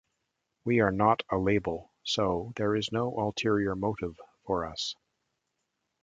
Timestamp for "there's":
2.55-2.91